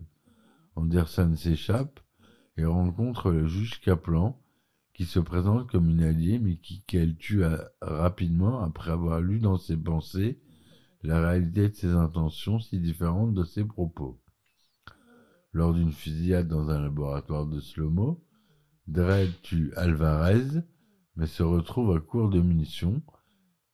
Anderson 0.75 1.35
s'échappe 1.37 2.01
et 2.59 2.67
rencontre 2.67 3.31
le 3.31 3.47
juge 3.47 3.81
Kaplan, 3.81 4.39
qui 4.93 5.07
se 5.07 5.19
présente 5.19 5.71
comme 5.71 5.89
une 5.89 6.03
alliée, 6.03 6.39
mais 6.39 6.57
qui 6.57 6.83
qu'elle 6.83 7.17
tue 7.17 7.45
rapidement 7.81 8.63
après 8.63 8.91
avoir 8.91 9.21
lu 9.21 9.39
dans 9.41 9.57
ses 9.57 9.77
pensées 9.77 10.39
la 11.03 11.27
réalité 11.27 11.69
de 11.69 11.75
ses 11.75 11.93
intentions 11.93 12.59
si 12.59 12.79
différentes 12.79 13.33
de 13.33 13.45
ses 13.45 13.65
propos. 13.65 14.21
Lors 15.53 15.73
d'une 15.73 15.93
fusillade 15.93 16.49
dans 16.49 16.69
un 16.69 16.81
laboratoire 16.81 17.47
de 17.47 17.61
Slomo, 17.61 18.23
Dredd 18.87 19.33
tue 19.43 19.73
Alvarez, 19.77 20.63
mais 21.17 21.27
se 21.27 21.43
retrouve 21.43 21.97
à 21.97 22.01
court 22.01 22.29
de 22.29 22.41
munitions, 22.41 23.03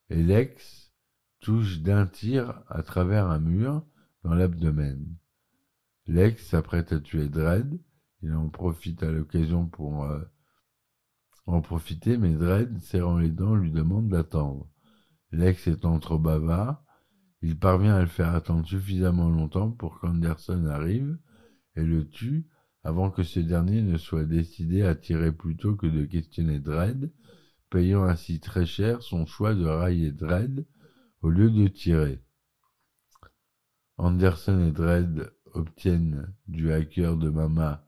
et 0.08 0.22
Lex 0.22 0.92
touche 1.40 1.80
d'un 1.80 2.06
tir 2.06 2.62
à 2.68 2.82
travers 2.82 3.26
un 3.26 3.40
mur 3.40 3.84
dans 4.22 4.34
l'abdomen. 4.34 5.16
Lex 6.06 6.46
s'apprête 6.46 6.92
à 6.92 7.00
tuer 7.00 7.28
Dredd, 7.28 7.78
il 8.22 8.32
en 8.34 8.48
profite 8.48 9.02
à 9.02 9.10
l'occasion 9.10 9.66
pour 9.66 10.04
euh, 10.04 10.20
en 11.46 11.60
profiter, 11.60 12.16
mais 12.16 12.34
Dredd, 12.34 12.78
serrant 12.80 13.18
les 13.18 13.30
dents, 13.30 13.54
lui 13.54 13.70
demande 13.70 14.08
d'attendre. 14.08 14.68
Lex 15.32 15.66
étant 15.66 15.98
trop 15.98 16.18
bavard, 16.18 16.84
il 17.40 17.58
parvient 17.58 17.96
à 17.96 18.00
le 18.00 18.06
faire 18.06 18.34
attendre 18.34 18.66
suffisamment 18.66 19.28
longtemps 19.28 19.70
pour 19.70 19.98
qu'Anderson 20.00 20.66
arrive 20.66 21.18
et 21.74 21.82
le 21.82 22.08
tue 22.08 22.46
avant 22.84 23.10
que 23.10 23.22
ce 23.22 23.40
dernier 23.40 23.82
ne 23.82 23.96
soit 23.96 24.24
décidé 24.24 24.82
à 24.82 24.94
tirer 24.94 25.32
plutôt 25.32 25.76
que 25.76 25.86
de 25.86 26.04
questionner 26.04 26.60
Dredd, 26.60 27.12
payant 27.70 28.04
ainsi 28.04 28.40
très 28.40 28.66
cher 28.66 29.02
son 29.02 29.26
choix 29.26 29.54
de 29.54 29.64
railler 29.64 30.12
Dredd 30.12 30.66
au 31.22 31.30
lieu 31.30 31.50
de 31.50 31.68
tirer. 31.68 32.22
Anderson 34.02 34.58
et 34.66 34.72
Dredd 34.72 35.32
obtiennent 35.54 36.34
du 36.48 36.72
hacker 36.72 37.16
de 37.16 37.30
Mama 37.30 37.86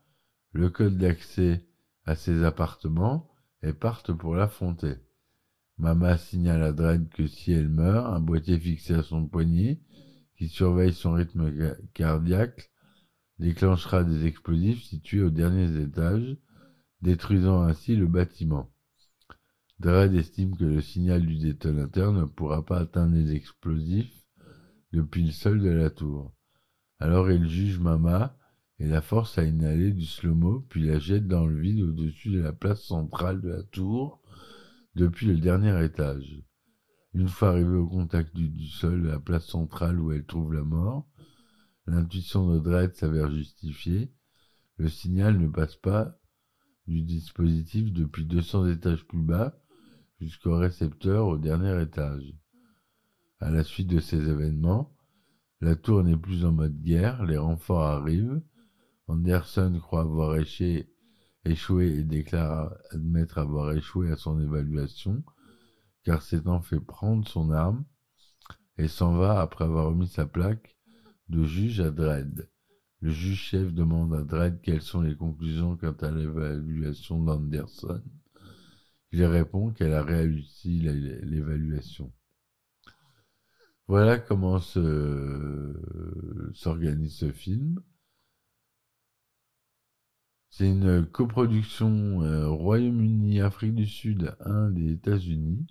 le 0.53 0.69
code 0.69 0.97
d'accès 0.97 1.65
à 2.05 2.15
ses 2.15 2.45
appartements 2.45 3.29
et 3.61 3.73
partent 3.73 4.13
pour 4.13 4.33
l'affronter. 4.33 4.95
Mama 5.77 6.17
signale 6.17 6.63
à 6.63 6.71
Dredd 6.71 7.09
que 7.09 7.27
si 7.27 7.51
elle 7.51 7.67
meurt, 7.67 8.13
un 8.13 8.21
boîtier 8.21 8.57
fixé 8.57 8.93
à 8.93 9.03
son 9.03 9.27
poignet, 9.27 9.81
qui 10.37 10.47
surveille 10.47 10.93
son 10.93 11.11
rythme 11.11 11.51
cardiaque, 11.93 12.71
déclenchera 13.39 14.05
des 14.05 14.25
explosifs 14.25 14.83
situés 14.83 15.21
aux 15.21 15.29
derniers 15.29 15.81
étages, 15.81 16.37
détruisant 17.01 17.61
ainsi 17.61 17.97
le 17.97 18.07
bâtiment. 18.07 18.71
Dredd 19.81 20.15
estime 20.15 20.55
que 20.55 20.63
le 20.63 20.79
signal 20.79 21.25
du 21.25 21.35
détonateur 21.39 22.13
ne 22.13 22.23
pourra 22.23 22.65
pas 22.65 22.79
atteindre 22.79 23.15
les 23.15 23.33
explosifs 23.33 24.24
depuis 24.91 25.23
le 25.23 25.31
sol 25.31 25.61
de 25.61 25.69
la 25.69 25.89
tour. 25.89 26.33
Alors 26.99 27.29
il 27.29 27.47
juge 27.49 27.79
Mama 27.79 28.37
et 28.79 28.87
la 28.87 29.01
force 29.01 29.37
à 29.37 29.43
inhaler 29.43 29.91
du 29.91 30.05
slow 30.05 30.65
puis 30.69 30.85
la 30.85 30.99
jette 30.99 31.27
dans 31.27 31.45
le 31.45 31.59
vide 31.59 31.81
au-dessus 31.81 32.31
de 32.31 32.41
la 32.41 32.53
place 32.53 32.81
centrale 32.83 33.41
de 33.41 33.49
la 33.49 33.63
tour, 33.63 34.21
depuis 34.95 35.27
le 35.27 35.37
dernier 35.37 35.83
étage. 35.83 36.41
Une 37.13 37.27
fois 37.27 37.49
arrivée 37.49 37.77
au 37.77 37.87
contact 37.87 38.35
du, 38.35 38.67
sol 38.67 39.03
de 39.03 39.07
la 39.07 39.19
place 39.19 39.45
centrale 39.45 39.99
où 39.99 40.11
elle 40.11 40.25
trouve 40.25 40.53
la 40.53 40.63
mort, 40.63 41.07
l'intuition 41.87 42.49
de 42.49 42.59
Dredd 42.59 42.93
s'avère 42.93 43.31
justifiée, 43.31 44.11
le 44.77 44.89
signal 44.89 45.37
ne 45.39 45.47
passe 45.47 45.75
pas 45.75 46.17
du 46.87 47.01
dispositif 47.01 47.93
depuis 47.93 48.25
200 48.25 48.67
étages 48.67 49.05
plus 49.05 49.21
bas 49.21 49.57
jusqu'au 50.19 50.57
récepteur 50.57 51.27
au 51.27 51.37
dernier 51.37 51.81
étage. 51.81 52.33
À 53.45 53.51
la 53.51 53.63
suite 53.63 53.89
de 53.89 53.99
ces 53.99 54.27
événements, 54.27 54.91
la 55.61 55.75
tour 55.75 56.03
n'est 56.03 56.17
plus 56.17 56.45
en 56.45 56.51
mode 56.51 56.81
guerre, 56.81 57.23
les 57.25 57.37
renforts 57.37 57.83
arrivent, 57.83 58.41
Anderson 59.07 59.79
croit 59.79 60.01
avoir 60.01 60.35
échoué, 60.35 60.89
et 61.45 62.03
déclare 62.03 62.73
admettre 62.89 63.37
avoir 63.37 63.73
échoué 63.73 64.11
à 64.11 64.15
son 64.15 64.41
évaluation, 64.41 65.23
car 66.03 66.23
s'étant 66.23 66.59
fait 66.59 66.79
prendre 66.79 67.27
son 67.27 67.51
arme, 67.51 67.85
et 68.79 68.87
s'en 68.87 69.13
va 69.13 69.39
après 69.39 69.65
avoir 69.65 69.89
remis 69.89 70.07
sa 70.07 70.25
plaque 70.25 70.75
de 71.29 71.43
juge 71.43 71.81
à 71.81 71.91
Dredd. 71.91 72.49
Le 73.01 73.11
juge-chef 73.11 73.71
demande 73.71 74.15
à 74.15 74.23
Dredd 74.23 74.59
quelles 74.63 74.81
sont 74.81 75.01
les 75.01 75.15
conclusions 75.15 75.77
quant 75.77 75.95
à 76.01 76.09
l'évaluation 76.09 77.23
d'Anderson. 77.23 78.01
Il 79.11 79.23
répond 79.23 79.69
qu'elle 79.69 79.93
a 79.93 80.01
réussi 80.01 80.79
l'évaluation. 80.79 82.11
Voilà 83.87 84.17
comment 84.19 84.59
s'organise 86.53 87.15
ce 87.17 87.31
film. 87.31 87.81
C'est 90.49 90.69
une 90.69 91.05
coproduction 91.05 92.23
euh, 92.23 92.47
Royaume-Uni, 92.49 93.41
Afrique 93.41 93.75
du 93.75 93.85
Sud, 93.85 94.35
Inde 94.39 94.77
et 94.79 94.91
États-Unis. 94.93 95.67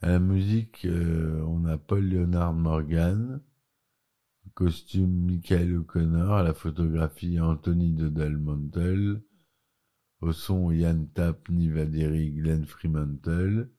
À 0.00 0.10
la 0.10 0.18
musique, 0.20 0.84
euh, 0.86 1.42
on 1.42 1.64
a 1.64 1.76
Paul 1.76 2.08
Leonard 2.08 2.52
Morgan, 2.54 3.42
costume 4.54 5.26
Michael 5.26 5.76
O'Connor, 5.76 6.34
à 6.34 6.42
la 6.42 6.54
photographie 6.54 7.38
Anthony 7.38 7.94
de 7.94 8.08
Dalmantel, 8.08 9.22
au 10.20 10.32
son 10.32 10.70
Yann 10.70 11.08
Tapp, 11.10 11.48
Nivaderi, 11.48 12.30
Glenn 12.30 12.64
Fremantle. 12.64 13.70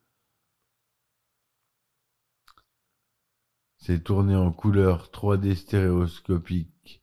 C'est 3.81 4.03
tourné 4.03 4.35
en 4.35 4.51
couleur 4.51 5.09
3D 5.09 5.55
stéréoscopique 5.55 7.01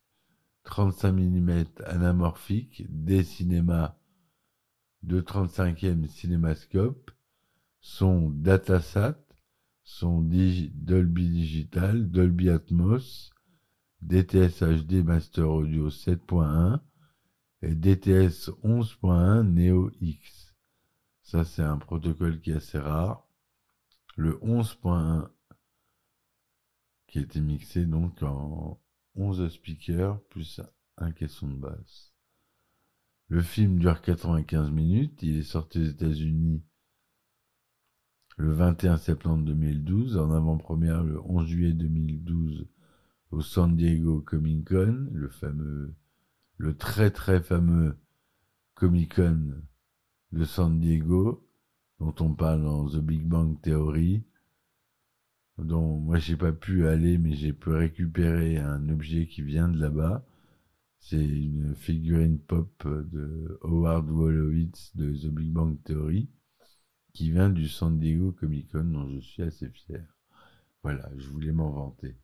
35 0.64 1.10
mm 1.12 1.64
anamorphique, 1.86 2.84
des 2.90 3.24
cinémas 3.24 3.96
de 5.02 5.22
35e 5.22 6.06
cinémascope, 6.06 7.10
son 7.80 8.28
datasat, 8.28 9.18
son 9.84 10.20
Dolby 10.20 11.30
Digital, 11.30 12.10
Dolby 12.10 12.50
Atmos, 12.50 13.30
DTS 14.02 14.62
HD 14.62 15.02
Master 15.02 15.48
Audio 15.48 15.88
7.1 15.88 16.80
et 17.62 17.74
DTS 17.74 18.50
11.1 18.62 19.44
Neo 19.44 19.90
X. 20.02 20.54
Ça, 21.22 21.44
c'est 21.44 21.62
un 21.62 21.78
protocole 21.78 22.38
qui 22.38 22.50
est 22.50 22.56
assez 22.56 22.78
rare. 22.78 23.26
Le 24.16 24.34
11.1 24.42 25.30
qui 27.06 27.18
été 27.20 27.40
mixé 27.40 27.84
donc 27.84 28.22
en 28.22 28.80
11 29.14 29.48
speakers 29.48 30.20
plus 30.28 30.60
un 30.96 31.12
caisson 31.12 31.48
de 31.48 31.56
basse. 31.56 32.12
Le 33.28 33.42
film 33.42 33.78
dure 33.78 34.00
95 34.02 34.70
minutes. 34.70 35.22
Il 35.22 35.38
est 35.38 35.42
sorti 35.42 35.80
aux 35.80 35.86
États-Unis 35.86 36.62
le 38.36 38.52
21 38.52 38.98
septembre 38.98 39.44
2012, 39.44 40.18
en 40.18 40.30
avant-première 40.30 41.02
le 41.02 41.20
11 41.22 41.46
juillet 41.46 41.72
2012 41.72 42.68
au 43.30 43.40
San 43.40 43.74
Diego 43.74 44.20
Comic 44.20 44.68
Con, 44.68 45.08
le 45.10 45.28
fameux, 45.28 45.94
le 46.58 46.76
très 46.76 47.10
très 47.10 47.40
fameux 47.40 47.96
Comic 48.74 49.16
Con 49.16 49.62
de 50.32 50.44
San 50.44 50.78
Diego, 50.78 51.48
dont 51.98 52.14
on 52.20 52.34
parle 52.34 52.62
dans 52.62 52.88
The 52.88 52.98
Big 52.98 53.26
Bang 53.26 53.60
Theory, 53.62 54.22
dont 55.58 55.98
moi 55.98 56.18
j'ai 56.18 56.36
pas 56.36 56.52
pu 56.52 56.86
aller, 56.86 57.18
mais 57.18 57.34
j'ai 57.34 57.52
pu 57.52 57.70
récupérer 57.70 58.58
un 58.58 58.88
objet 58.88 59.26
qui 59.26 59.42
vient 59.42 59.68
de 59.68 59.78
là-bas. 59.78 60.24
C'est 61.00 61.24
une 61.24 61.74
figurine 61.74 62.38
pop 62.38 62.86
de 62.86 63.58
Howard 63.62 64.08
Wolowitz 64.10 64.96
de 64.96 65.12
The 65.12 65.26
Big 65.32 65.52
Bang 65.52 65.80
Theory, 65.84 66.28
qui 67.12 67.30
vient 67.30 67.50
du 67.50 67.68
San 67.68 67.98
Diego 67.98 68.32
Comic 68.32 68.72
Con, 68.72 68.84
dont 68.84 69.08
je 69.08 69.20
suis 69.20 69.42
assez 69.42 69.68
fier. 69.70 70.04
Voilà, 70.82 71.08
je 71.16 71.28
voulais 71.28 71.52
m'en 71.52 71.70
vanter. 71.70 72.16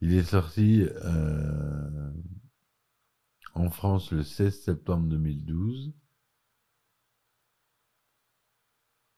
Il 0.00 0.14
est 0.14 0.22
sorti 0.22 0.86
euh, 1.04 2.10
en 3.54 3.70
France 3.70 4.12
le 4.12 4.22
16 4.22 4.60
septembre 4.60 5.08
2012 5.08 5.92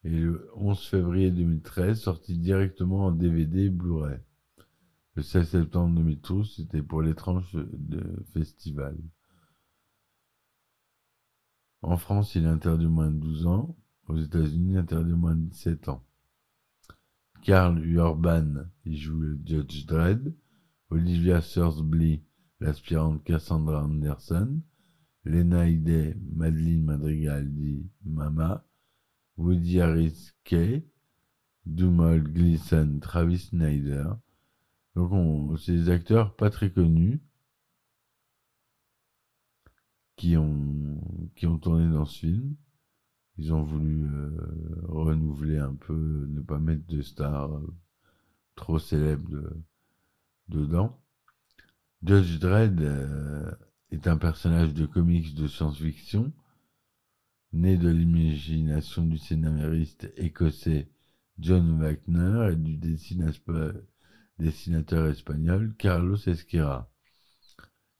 et 0.03 0.09
le 0.09 0.49
11 0.55 0.79
février 0.87 1.31
2013 1.31 1.99
sorti 1.99 2.37
directement 2.37 3.05
en 3.05 3.11
DVD 3.11 3.69
Blu-ray. 3.69 4.19
Le 5.15 5.21
16 5.21 5.49
septembre 5.49 5.95
2012, 5.95 6.55
c'était 6.55 6.81
pour 6.81 7.01
l'étrange 7.01 7.51
de 7.53 8.25
festival. 8.33 8.97
En 11.81 11.97
France, 11.97 12.35
il 12.35 12.45
est 12.45 12.47
interdit 12.47 12.87
moins 12.87 13.11
de 13.11 13.19
12 13.19 13.45
ans. 13.47 13.77
Aux 14.07 14.17
États-Unis, 14.17 14.77
interdit 14.77 15.13
moins 15.13 15.35
de 15.35 15.45
17 15.49 15.89
ans. 15.89 16.05
Karl 17.43 17.83
Urban, 17.85 18.65
il 18.85 18.97
joue 18.97 19.19
le 19.19 19.39
Judge 19.45 19.85
Dredd. 19.85 20.33
Olivia 20.89 21.41
Thursby, 21.41 22.23
l'aspirante 22.59 23.23
Cassandra 23.23 23.83
Anderson. 23.83 24.61
Lena 25.23 25.67
Headey, 25.67 26.15
Madeleine 26.33 26.83
Madrigal 26.83 27.51
dit 27.53 27.89
Mama. 28.03 28.65
Woody 29.41 29.81
Harris 29.81 30.31
Kay. 30.43 30.85
Dumol 31.65 32.23
Gleason, 32.23 32.99
Travis 33.01 33.49
Snyder. 33.49 34.05
Donc, 34.95 35.11
on, 35.11 35.57
c'est 35.57 35.73
des 35.73 35.89
acteurs 35.89 36.35
pas 36.35 36.49
très 36.49 36.71
connus 36.71 37.21
qui 40.15 40.37
ont, 40.37 41.01
qui 41.35 41.47
ont 41.47 41.57
tourné 41.57 41.91
dans 41.91 42.05
ce 42.05 42.19
film. 42.19 42.55
Ils 43.37 43.53
ont 43.53 43.63
voulu 43.63 44.05
euh, 44.05 44.31
renouveler 44.83 45.57
un 45.57 45.75
peu, 45.75 46.27
ne 46.29 46.41
pas 46.41 46.59
mettre 46.59 46.85
de 46.87 47.01
stars 47.01 47.55
euh, 47.55 47.73
trop 48.55 48.77
célèbres 48.77 49.29
de, 49.29 49.57
dedans. 50.49 50.99
Judge 52.03 52.39
Dredd 52.39 52.81
euh, 52.81 53.51
est 53.91 54.07
un 54.07 54.17
personnage 54.17 54.73
de 54.73 54.85
comics 54.85 55.33
de 55.35 55.47
science-fiction, 55.47 56.33
né 57.53 57.77
de 57.77 57.89
l'imagination 57.89 59.05
du 59.05 59.17
scénariste 59.17 60.11
écossais 60.17 60.89
John 61.39 61.79
Wagner 61.79 62.53
et 62.53 62.55
du 62.55 62.77
dessinateur 62.77 63.75
espagnol 65.07 65.73
Carlos 65.77 66.17
Esquera. 66.27 66.89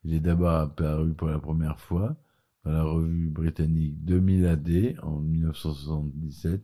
Il 0.03 0.13
est 0.13 0.19
d'abord 0.19 0.55
apparu 0.55 1.13
pour 1.13 1.27
la 1.27 1.39
première 1.39 1.79
fois 1.79 2.17
dans 2.63 2.71
la 2.71 2.83
revue 2.83 3.29
britannique 3.29 4.03
2000 4.03 4.45
AD 4.45 4.95
en 5.01 5.19
1977, 5.19 6.63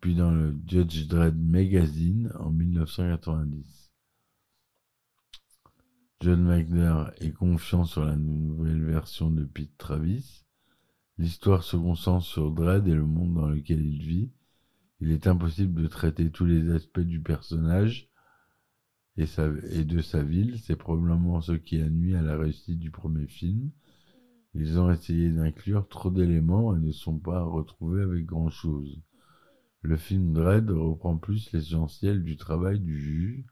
puis 0.00 0.14
dans 0.14 0.30
le 0.30 0.56
Judge 0.66 1.06
Dredd 1.06 1.36
Magazine 1.36 2.32
en 2.38 2.50
1990. 2.50 3.92
John 6.20 6.46
Wagner 6.46 7.04
est 7.18 7.32
confiant 7.32 7.84
sur 7.84 8.04
la 8.04 8.16
nouvelle 8.16 8.84
version 8.84 9.30
de 9.30 9.44
Pete 9.44 9.76
Travis. 9.78 10.44
L'histoire 11.20 11.62
se 11.62 11.76
concentre 11.76 12.24
sur 12.24 12.50
Dredd 12.50 12.88
et 12.88 12.94
le 12.94 13.04
monde 13.04 13.34
dans 13.34 13.50
lequel 13.50 13.84
il 13.84 14.02
vit. 14.02 14.30
Il 15.00 15.10
est 15.10 15.26
impossible 15.26 15.82
de 15.82 15.86
traiter 15.86 16.30
tous 16.30 16.46
les 16.46 16.70
aspects 16.70 16.98
du 16.98 17.20
personnage 17.20 18.08
et, 19.18 19.26
de 19.84 20.00
sa 20.00 20.22
ville. 20.22 20.58
C'est 20.60 20.76
probablement 20.76 21.42
ce 21.42 21.52
qui 21.52 21.78
a 21.78 21.90
nuit 21.90 22.16
à 22.16 22.22
la 22.22 22.38
réussite 22.38 22.78
du 22.78 22.90
premier 22.90 23.26
film. 23.26 23.70
Ils 24.54 24.78
ont 24.78 24.90
essayé 24.90 25.30
d'inclure 25.30 25.86
trop 25.88 26.10
d'éléments 26.10 26.74
et 26.74 26.80
ne 26.80 26.90
sont 26.90 27.18
pas 27.18 27.42
retrouvés 27.42 28.00
avec 28.00 28.24
grand 28.24 28.48
chose. 28.48 29.02
Le 29.82 29.98
film 29.98 30.32
Dredd 30.32 30.70
reprend 30.70 31.18
plus 31.18 31.52
l'essentiel 31.52 32.22
du 32.22 32.38
travail 32.38 32.80
du 32.80 32.98
juge, 32.98 33.44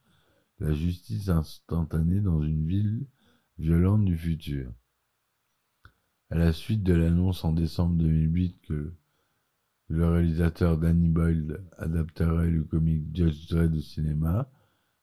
la 0.58 0.72
justice 0.72 1.28
instantanée 1.28 2.22
dans 2.22 2.40
une 2.40 2.66
ville 2.66 3.06
violente 3.58 4.06
du 4.06 4.16
futur. 4.16 4.72
À 6.30 6.36
la 6.36 6.52
suite 6.52 6.82
de 6.82 6.92
l'annonce 6.92 7.42
en 7.44 7.52
décembre 7.52 7.96
2008 7.96 8.60
que 8.60 8.92
le 9.88 10.06
réalisateur 10.06 10.76
Danny 10.76 11.08
Boyle 11.08 11.64
adapterait 11.78 12.50
le 12.50 12.64
comic 12.64 13.16
Judge 13.16 13.48
Dredd 13.48 13.74
au 13.74 13.80
cinéma, 13.80 14.50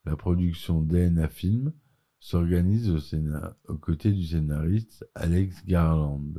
la 0.05 0.15
production 0.15 0.81
DNA 0.81 1.27
Film 1.29 1.73
s'organise 2.19 2.91
au 2.91 2.99
aux 3.67 3.77
côtés 3.79 4.11
du 4.11 4.23
scénariste 4.23 5.09
Alex 5.15 5.65
Garland. 5.65 6.35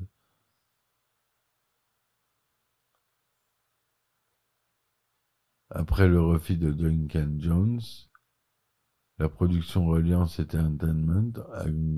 Après 5.71 6.07
le 6.07 6.21
refus 6.21 6.57
de 6.57 6.71
Duncan 6.71 7.35
Jones, 7.41 7.81
la 9.19 9.29
production 9.29 9.87
Reliance 9.87 10.39
Entertainment 10.39 11.33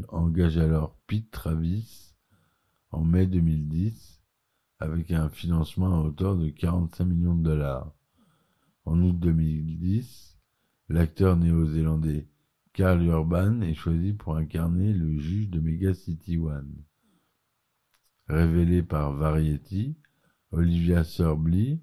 engage 0.08 0.56
alors 0.56 0.96
Pete 1.06 1.30
Travis 1.30 2.07
en 2.90 3.04
mai 3.04 3.26
2010 3.26 4.22
avec 4.80 5.10
un 5.10 5.28
financement 5.28 5.94
à 5.94 6.04
hauteur 6.04 6.36
de 6.36 6.48
45 6.48 7.04
millions 7.04 7.34
de 7.34 7.42
dollars. 7.42 7.92
En 8.84 9.02
août 9.02 9.18
2010, 9.18 10.38
l'acteur 10.88 11.36
néo-zélandais 11.36 12.28
Carl 12.72 13.02
Urban 13.02 13.60
est 13.62 13.74
choisi 13.74 14.12
pour 14.12 14.36
incarner 14.36 14.92
le 14.92 15.18
juge 15.18 15.50
de 15.50 15.58
Mega 15.58 15.94
City 15.94 16.38
One. 16.38 16.84
Révélé 18.28 18.82
par 18.82 19.12
Variety, 19.12 19.96
Olivia 20.52 21.02
Surbley 21.02 21.80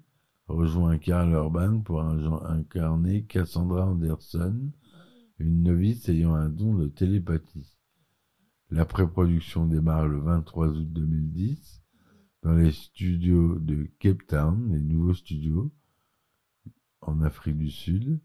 rejoint 0.48 0.98
Carl 0.98 1.30
Urban 1.32 1.80
pour 1.80 2.00
incarner 2.00 3.24
Cassandra 3.24 3.84
Anderson, 3.86 4.70
une 5.38 5.62
novice 5.62 6.08
ayant 6.08 6.34
un 6.34 6.48
don 6.48 6.74
de 6.74 6.88
télépathie. 6.88 7.75
La 8.70 8.84
pré-production 8.84 9.66
démarre 9.66 10.08
le 10.08 10.18
23 10.18 10.68
août 10.68 10.92
2010 10.92 11.82
dans 12.42 12.54
les 12.54 12.72
studios 12.72 13.58
de 13.60 13.88
Cape 14.00 14.26
Town, 14.26 14.72
les 14.72 14.80
nouveaux 14.80 15.14
studios 15.14 15.72
en 17.00 17.22
Afrique 17.22 17.58
du 17.58 17.70
Sud, 17.70 18.18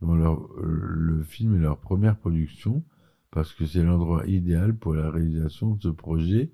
dont 0.00 0.14
le 0.14 1.22
film 1.24 1.56
est 1.56 1.60
leur 1.60 1.80
première 1.80 2.16
production 2.16 2.84
parce 3.32 3.52
que 3.52 3.66
c'est 3.66 3.82
l'endroit 3.82 4.24
idéal 4.28 4.76
pour 4.76 4.94
la 4.94 5.10
réalisation 5.10 5.74
de 5.74 5.82
ce 5.82 5.88
projet 5.88 6.52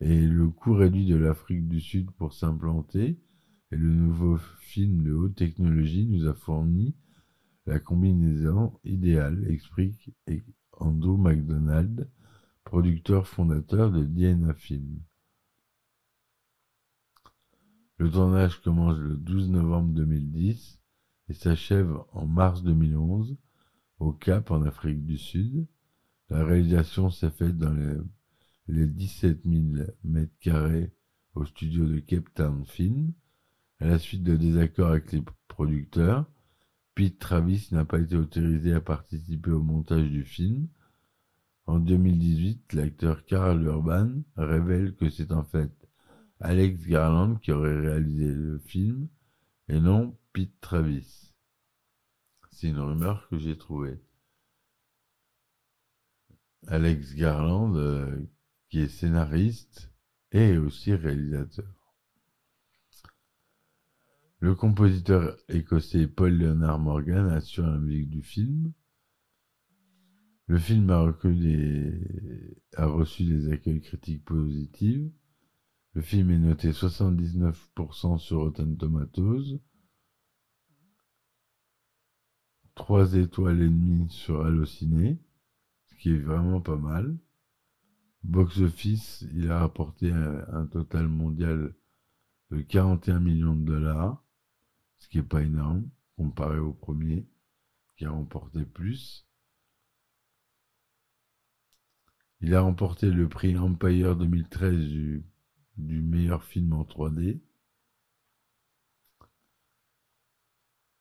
et 0.00 0.26
le 0.26 0.48
coût 0.48 0.74
réduit 0.74 1.06
de 1.06 1.16
l'Afrique 1.16 1.66
du 1.66 1.80
Sud 1.80 2.12
pour 2.12 2.32
s'implanter 2.32 3.18
et 3.72 3.76
le 3.76 3.90
nouveau 3.90 4.36
film 4.60 5.02
de 5.02 5.12
haute 5.12 5.34
technologie 5.34 6.06
nous 6.06 6.28
a 6.28 6.34
fourni 6.34 6.94
la 7.66 7.80
combinaison 7.80 8.78
idéale, 8.84 9.44
explique 9.50 10.14
Ando 10.72 11.16
McDonald, 11.16 12.08
producteur 12.68 13.26
fondateur 13.26 13.90
de 13.90 14.04
DNA 14.04 14.52
Film. 14.52 15.00
Le 17.96 18.10
tournage 18.10 18.60
commence 18.60 18.98
le 18.98 19.16
12 19.16 19.48
novembre 19.48 19.94
2010 19.94 20.78
et 21.30 21.32
s'achève 21.32 21.90
en 22.12 22.26
mars 22.26 22.62
2011 22.62 23.38
au 24.00 24.12
Cap 24.12 24.50
en 24.50 24.60
Afrique 24.64 25.02
du 25.06 25.16
Sud. 25.16 25.66
La 26.28 26.44
réalisation 26.44 27.08
s'est 27.08 27.30
faite 27.30 27.56
dans 27.56 27.72
les, 27.72 27.96
les 28.66 28.86
17 28.86 29.44
000 29.46 29.86
mètres 30.04 30.38
carrés 30.38 30.92
au 31.34 31.46
studio 31.46 31.86
de 31.86 32.00
Cape 32.00 32.34
Town 32.34 32.66
Film. 32.66 33.14
À 33.80 33.86
la 33.86 33.98
suite 33.98 34.24
de 34.24 34.36
désaccords 34.36 34.90
avec 34.90 35.10
les 35.12 35.22
producteurs, 35.48 36.26
Pete 36.94 37.18
Travis 37.18 37.68
n'a 37.72 37.86
pas 37.86 37.98
été 37.98 38.14
autorisé 38.14 38.74
à 38.74 38.82
participer 38.82 39.52
au 39.52 39.62
montage 39.62 40.10
du 40.10 40.24
film. 40.26 40.68
En 41.68 41.80
2018, 41.80 42.72
l'acteur 42.72 43.26
Carl 43.26 43.62
Urban 43.62 44.22
révèle 44.38 44.96
que 44.96 45.10
c'est 45.10 45.32
en 45.32 45.44
fait 45.44 45.70
Alex 46.40 46.86
Garland 46.86 47.36
qui 47.36 47.52
aurait 47.52 47.78
réalisé 47.78 48.32
le 48.32 48.58
film 48.58 49.06
et 49.68 49.78
non 49.78 50.16
Pete 50.32 50.58
Travis. 50.62 51.34
C'est 52.52 52.68
une 52.68 52.78
rumeur 52.78 53.28
que 53.28 53.36
j'ai 53.36 53.58
trouvée. 53.58 54.00
Alex 56.68 57.14
Garland, 57.14 57.76
euh, 57.76 58.16
qui 58.70 58.80
est 58.80 58.88
scénariste 58.88 59.92
et 60.32 60.56
aussi 60.56 60.94
réalisateur. 60.94 61.94
Le 64.40 64.54
compositeur 64.54 65.36
écossais 65.50 66.06
Paul 66.06 66.32
Leonard 66.32 66.78
Morgan 66.78 67.28
assure 67.28 67.66
la 67.66 67.76
musique 67.76 68.08
du 68.08 68.22
film. 68.22 68.72
Le 70.48 70.58
film 70.58 70.90
a, 70.90 71.02
a 72.76 72.86
reçu 72.86 73.24
des 73.24 73.52
accueils 73.52 73.80
critiques 73.80 74.24
positifs. 74.24 75.12
Le 75.92 76.02
film 76.02 76.30
est 76.30 76.38
noté 76.38 76.70
79% 76.70 78.18
sur 78.18 78.38
Rotten 78.38 78.76
Tomatoes, 78.76 79.60
3 82.74 83.14
étoiles 83.14 83.60
et 83.60 83.68
demie 83.68 84.08
sur 84.10 84.44
Allociné, 84.44 85.20
ce 85.86 85.94
qui 85.96 86.10
est 86.10 86.18
vraiment 86.18 86.60
pas 86.60 86.76
mal. 86.76 87.18
Box 88.24 88.58
Office, 88.58 89.24
il 89.34 89.50
a 89.50 89.60
rapporté 89.60 90.10
un, 90.10 90.66
total 90.66 91.08
mondial 91.08 91.74
de 92.50 92.60
41 92.62 93.20
millions 93.20 93.54
de 93.54 93.64
dollars 93.64 94.24
ce 94.98 95.08
qui 95.08 95.18
n'est 95.18 95.24
pas 95.24 95.42
énorme 95.42 95.88
comparé 96.16 96.58
au 96.58 96.72
premier 96.72 97.28
qui 97.96 98.04
a 98.04 98.10
remporté 98.10 98.64
plus. 98.64 99.27
Il 102.40 102.54
a 102.54 102.60
remporté 102.60 103.10
le 103.10 103.28
prix 103.28 103.56
Empire 103.58 104.16
2013 104.16 104.76
du, 104.76 105.22
meilleur 105.76 106.44
film 106.44 106.72
en 106.72 106.84
3D. 106.84 107.40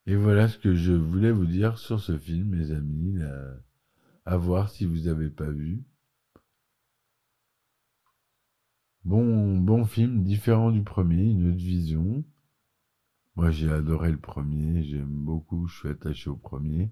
Et 0.07 0.15
voilà 0.15 0.47
ce 0.47 0.57
que 0.57 0.73
je 0.73 0.93
voulais 0.93 1.31
vous 1.31 1.45
dire 1.45 1.77
sur 1.77 1.99
ce 1.99 2.17
film, 2.17 2.49
mes 2.49 2.71
amis. 2.71 3.13
là. 3.13 3.57
À 4.25 4.37
voir 4.37 4.69
si 4.69 4.85
vous 4.85 5.01
n'avez 5.01 5.29
pas 5.29 5.49
vu. 5.49 5.83
Bon, 9.05 9.57
bon 9.57 9.85
film, 9.85 10.23
différent 10.23 10.71
du 10.71 10.83
premier, 10.83 11.23
une 11.31 11.49
autre 11.49 11.57
vision. 11.57 12.25
Moi, 13.35 13.51
j'ai 13.51 13.71
adoré 13.71 14.11
le 14.11 14.19
premier, 14.19 14.83
j'aime 14.83 15.05
beaucoup, 15.07 15.67
je 15.67 15.77
suis 15.77 15.89
attaché 15.89 16.29
au 16.29 16.35
premier. 16.35 16.91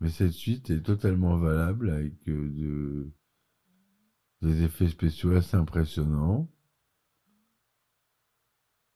Mais 0.00 0.08
cette 0.08 0.32
suite 0.32 0.70
est 0.70 0.82
totalement 0.82 1.36
valable 1.36 1.90
avec 1.90 2.28
euh, 2.28 2.50
de, 2.50 3.12
des 4.44 4.62
effets 4.62 4.88
spéciaux 4.88 5.32
assez 5.32 5.56
impressionnants. 5.56 6.48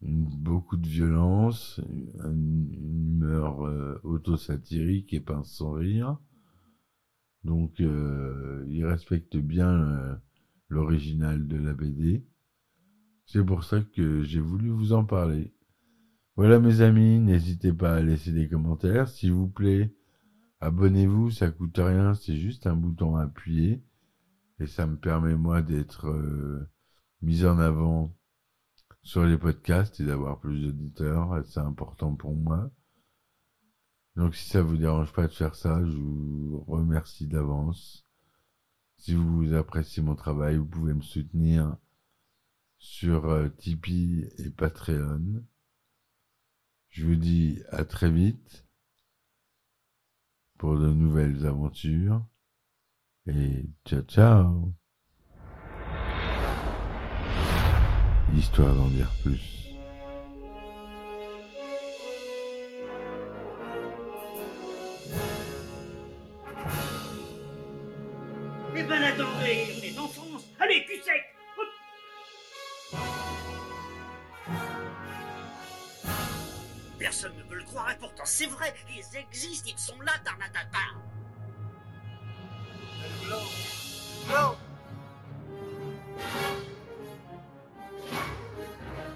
Beaucoup 0.00 0.76
de 0.76 0.87
violence, 0.87 1.80
une, 2.24 2.72
une 2.72 3.16
humeur 3.16 3.66
euh, 3.66 4.00
auto-satirique 4.04 5.12
et 5.12 5.20
pince 5.20 5.50
sans 5.50 5.72
rire. 5.72 6.18
Donc, 7.42 7.80
euh, 7.80 8.64
il 8.68 8.84
respecte 8.84 9.37
bien 9.37 9.70
euh, 9.70 10.14
l'original 10.68 11.48
de 11.48 11.56
la 11.56 11.72
BD. 11.72 12.24
C'est 13.26 13.44
pour 13.44 13.64
ça 13.64 13.80
que 13.80 14.22
j'ai 14.22 14.40
voulu 14.40 14.68
vous 14.68 14.92
en 14.92 15.04
parler. 15.04 15.52
Voilà 16.37 16.61
mes 16.61 16.82
amis, 16.82 17.18
n'hésitez 17.18 17.72
pas 17.72 17.96
à 17.96 18.02
laisser 18.02 18.32
des 18.32 18.48
commentaires, 18.48 19.08
s'il 19.08 19.32
vous 19.32 19.48
plaît. 19.48 19.92
Abonnez-vous, 20.61 21.30
ça 21.30 21.50
coûte 21.50 21.78
rien, 21.78 22.14
c'est 22.14 22.37
juste 22.37 22.66
un 22.66 22.76
bouton 22.76 23.16
à 23.16 23.22
appuyer. 23.22 23.82
Et 24.61 24.66
ça 24.66 24.87
me 24.87 24.97
permet 24.97 25.37
moi 25.37 25.62
d'être 25.62 26.09
euh, 26.09 26.68
mis 27.23 27.44
en 27.44 27.59
avant 27.59 28.14
sur 29.03 29.25
les 29.25 29.38
podcasts 29.38 30.01
et 30.01 30.05
d'avoir 30.05 30.38
plus 30.40 30.61
d'auditeurs, 30.61 31.42
c'est 31.47 31.61
important 31.61 32.14
pour 32.14 32.35
moi. 32.35 32.71
Donc 34.16 34.35
si 34.35 34.49
ça 34.49 34.62
vous 34.62 34.77
dérange 34.77 35.12
pas 35.12 35.29
de 35.29 35.33
faire 35.33 35.55
ça, 35.55 35.81
je 35.85 35.97
vous 35.97 36.64
remercie 36.66 37.29
d'avance. 37.29 38.05
Si 38.97 39.14
vous 39.14 39.55
appréciez 39.55 40.03
mon 40.03 40.16
travail, 40.16 40.57
vous 40.57 40.66
pouvez 40.66 40.92
me 40.92 41.03
soutenir 41.03 41.77
sur 42.79 43.27
euh, 43.27 43.49
Tipeee 43.49 44.29
et 44.38 44.51
Patreon. 44.51 45.44
Je 46.88 47.07
vous 47.07 47.14
dis 47.14 47.62
à 47.71 47.85
très 47.85 48.11
vite 48.11 48.66
pour 50.59 50.79
de 50.79 50.88
nouvelles 50.88 51.47
aventures. 51.47 52.27
Et 53.28 53.62
ciao 53.84 54.00
ciao 54.08 54.72
Histoire 58.34 58.74
d'en 58.74 58.88
dire 58.88 59.10
plus. 59.22 59.68
Eh 68.74 68.82
ben 68.82 69.02
attendez, 69.02 69.94
on. 69.98 70.62
Allez, 70.62 70.86
cul 70.86 71.02
sec 71.02 71.22
Personne 76.98 77.32
ne 77.36 77.42
veut 77.42 77.58
le 77.58 77.64
croire 77.64 77.90
et 77.90 77.98
pourtant 77.98 78.24
c'est 78.24 78.46
vrai, 78.46 78.72
ils 78.88 79.18
existent, 79.18 79.68
ils 79.70 79.78
sont 79.78 80.00
là, 80.00 80.12
Tarnatata. 80.24 81.08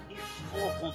Il 0.09 0.17
faut 0.17 0.69
qu'on. 0.79 0.91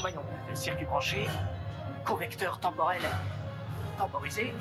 Voyons, 0.00 0.22
circuit 0.54 0.84
branché, 0.84 1.28
correcteur 2.04 2.58
temporel 2.60 3.02
temporisé, 3.98 4.52